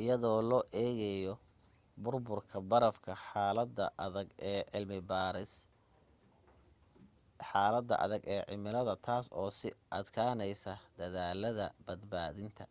iyadoo 0.00 0.40
loo 0.50 0.64
egayo 0.84 1.34
burburka 2.02 2.56
barafka 2.70 3.12
xalada 7.50 7.96
adage 8.04 8.28
e 8.34 8.46
cimilada 8.48 8.94
taas 9.06 9.26
oo 9.40 9.48
sii 9.58 9.78
adkaneysay 9.98 10.80
dadaalada 10.98 11.66
badbaadinta 11.86 12.64